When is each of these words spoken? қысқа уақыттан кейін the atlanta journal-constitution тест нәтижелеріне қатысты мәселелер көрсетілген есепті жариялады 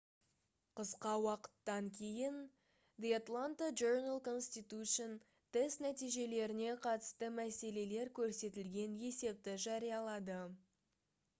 қысқа 0.77 1.09
уақыттан 1.23 1.89
кейін 1.97 2.37
the 3.05 3.09
atlanta 3.17 3.67
journal-constitution 3.81 5.13
тест 5.57 5.83
нәтижелеріне 5.87 6.71
қатысты 6.87 7.29
мәселелер 7.41 8.11
көрсетілген 8.21 8.97
есепті 9.11 9.55
жариялады 9.67 10.39